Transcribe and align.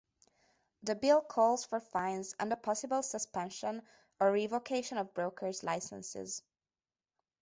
The 0.81 0.95
bill 0.95 1.21
calls 1.21 1.63
for 1.63 1.79
fines 1.79 2.33
and 2.39 2.51
the 2.51 2.55
possible 2.55 3.03
suspension 3.03 3.83
or 4.19 4.31
revocation 4.31 4.97
of 4.97 5.13
brokers' 5.13 5.61
licenses. 5.61 6.41